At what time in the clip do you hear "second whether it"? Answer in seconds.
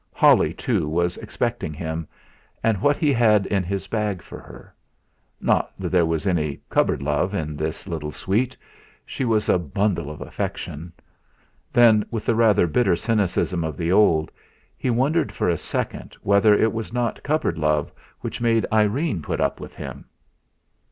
15.57-16.73